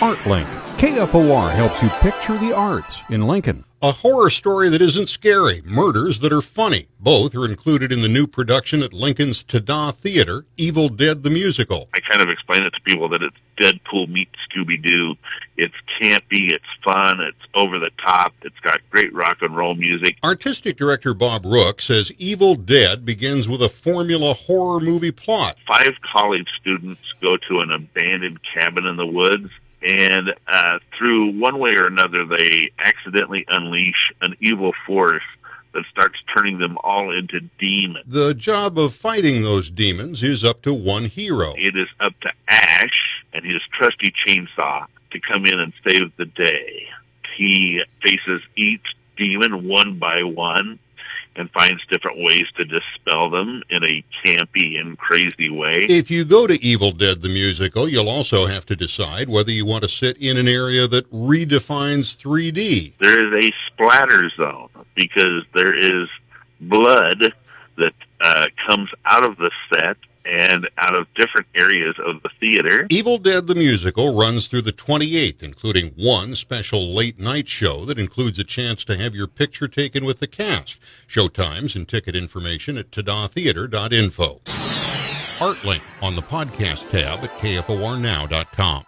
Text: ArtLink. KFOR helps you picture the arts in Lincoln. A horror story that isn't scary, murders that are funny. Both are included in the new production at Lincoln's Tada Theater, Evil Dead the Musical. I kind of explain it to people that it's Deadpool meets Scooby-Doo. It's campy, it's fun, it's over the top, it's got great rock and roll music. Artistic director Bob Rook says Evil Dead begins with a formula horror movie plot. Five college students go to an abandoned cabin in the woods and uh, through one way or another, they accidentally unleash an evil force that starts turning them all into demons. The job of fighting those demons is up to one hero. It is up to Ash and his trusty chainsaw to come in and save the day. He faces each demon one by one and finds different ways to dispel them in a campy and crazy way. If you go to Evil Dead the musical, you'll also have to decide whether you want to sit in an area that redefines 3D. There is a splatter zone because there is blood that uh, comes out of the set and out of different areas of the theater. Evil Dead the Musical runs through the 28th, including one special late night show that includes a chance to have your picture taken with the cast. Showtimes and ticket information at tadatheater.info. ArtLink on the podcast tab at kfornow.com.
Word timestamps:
ArtLink. 0.00 0.46
KFOR 0.76 1.50
helps 1.50 1.82
you 1.82 1.88
picture 1.88 2.38
the 2.38 2.52
arts 2.54 3.02
in 3.10 3.26
Lincoln. 3.26 3.64
A 3.82 3.90
horror 3.90 4.30
story 4.30 4.68
that 4.68 4.80
isn't 4.80 5.08
scary, 5.08 5.60
murders 5.64 6.20
that 6.20 6.32
are 6.32 6.40
funny. 6.40 6.86
Both 7.00 7.34
are 7.34 7.44
included 7.44 7.90
in 7.90 8.02
the 8.02 8.08
new 8.08 8.28
production 8.28 8.84
at 8.84 8.92
Lincoln's 8.92 9.42
Tada 9.42 9.92
Theater, 9.92 10.46
Evil 10.56 10.88
Dead 10.88 11.24
the 11.24 11.30
Musical. 11.30 11.88
I 11.94 12.00
kind 12.00 12.22
of 12.22 12.28
explain 12.28 12.62
it 12.62 12.74
to 12.74 12.80
people 12.82 13.08
that 13.08 13.24
it's 13.24 13.36
Deadpool 13.56 14.08
meets 14.08 14.36
Scooby-Doo. 14.48 15.16
It's 15.56 15.74
campy, 16.00 16.50
it's 16.52 16.64
fun, 16.84 17.18
it's 17.18 17.36
over 17.54 17.80
the 17.80 17.90
top, 17.98 18.34
it's 18.42 18.60
got 18.60 18.80
great 18.90 19.12
rock 19.12 19.38
and 19.42 19.56
roll 19.56 19.74
music. 19.74 20.16
Artistic 20.22 20.76
director 20.76 21.12
Bob 21.12 21.44
Rook 21.44 21.80
says 21.80 22.12
Evil 22.18 22.54
Dead 22.54 23.04
begins 23.04 23.48
with 23.48 23.62
a 23.62 23.68
formula 23.68 24.32
horror 24.32 24.78
movie 24.78 25.10
plot. 25.10 25.56
Five 25.66 25.94
college 26.02 26.48
students 26.60 27.00
go 27.20 27.36
to 27.48 27.60
an 27.60 27.72
abandoned 27.72 28.38
cabin 28.44 28.86
in 28.86 28.96
the 28.96 29.06
woods 29.06 29.50
and 29.82 30.34
uh, 30.46 30.78
through 30.96 31.38
one 31.38 31.58
way 31.58 31.76
or 31.76 31.86
another, 31.86 32.24
they 32.24 32.72
accidentally 32.78 33.44
unleash 33.48 34.12
an 34.20 34.34
evil 34.40 34.72
force 34.86 35.22
that 35.74 35.84
starts 35.90 36.18
turning 36.34 36.58
them 36.58 36.78
all 36.82 37.10
into 37.10 37.40
demons. 37.58 38.04
The 38.06 38.34
job 38.34 38.78
of 38.78 38.94
fighting 38.94 39.42
those 39.42 39.70
demons 39.70 40.22
is 40.22 40.42
up 40.42 40.62
to 40.62 40.74
one 40.74 41.04
hero. 41.04 41.54
It 41.56 41.76
is 41.76 41.88
up 42.00 42.18
to 42.20 42.32
Ash 42.48 43.24
and 43.32 43.44
his 43.44 43.62
trusty 43.70 44.10
chainsaw 44.10 44.86
to 45.10 45.20
come 45.20 45.46
in 45.46 45.60
and 45.60 45.72
save 45.86 46.16
the 46.16 46.26
day. 46.26 46.86
He 47.36 47.84
faces 48.02 48.42
each 48.56 48.96
demon 49.16 49.68
one 49.68 49.98
by 49.98 50.22
one 50.22 50.78
and 51.38 51.50
finds 51.52 51.84
different 51.86 52.18
ways 52.18 52.46
to 52.56 52.64
dispel 52.64 53.30
them 53.30 53.62
in 53.70 53.84
a 53.84 54.04
campy 54.24 54.78
and 54.78 54.98
crazy 54.98 55.48
way. 55.48 55.84
If 55.84 56.10
you 56.10 56.24
go 56.24 56.46
to 56.46 56.62
Evil 56.62 56.90
Dead 56.90 57.22
the 57.22 57.28
musical, 57.28 57.88
you'll 57.88 58.08
also 58.08 58.46
have 58.46 58.66
to 58.66 58.76
decide 58.76 59.28
whether 59.28 59.52
you 59.52 59.64
want 59.64 59.84
to 59.84 59.88
sit 59.88 60.16
in 60.18 60.36
an 60.36 60.48
area 60.48 60.88
that 60.88 61.10
redefines 61.12 62.16
3D. 62.16 62.94
There 62.98 63.24
is 63.24 63.46
a 63.46 63.54
splatter 63.66 64.28
zone 64.30 64.68
because 64.94 65.44
there 65.54 65.72
is 65.72 66.08
blood 66.60 67.32
that 67.76 67.94
uh, 68.20 68.48
comes 68.66 68.90
out 69.04 69.24
of 69.24 69.36
the 69.36 69.52
set 69.72 69.96
and 70.38 70.70
out 70.78 70.94
of 70.94 71.12
different 71.14 71.48
areas 71.56 71.96
of 71.98 72.22
the 72.22 72.30
theater. 72.38 72.86
Evil 72.90 73.18
Dead 73.18 73.48
the 73.48 73.56
Musical 73.56 74.16
runs 74.16 74.46
through 74.46 74.62
the 74.62 74.72
28th, 74.72 75.42
including 75.42 75.88
one 75.96 76.36
special 76.36 76.94
late 76.94 77.18
night 77.18 77.48
show 77.48 77.84
that 77.84 77.98
includes 77.98 78.38
a 78.38 78.44
chance 78.44 78.84
to 78.84 78.96
have 78.96 79.16
your 79.16 79.26
picture 79.26 79.66
taken 79.66 80.04
with 80.04 80.20
the 80.20 80.28
cast. 80.28 80.78
Showtimes 81.08 81.74
and 81.74 81.88
ticket 81.88 82.14
information 82.14 82.78
at 82.78 82.92
tadatheater.info. 82.92 84.40
ArtLink 85.38 85.82
on 86.00 86.14
the 86.14 86.22
podcast 86.22 86.88
tab 86.90 87.24
at 87.24 87.30
kfornow.com. 87.30 88.84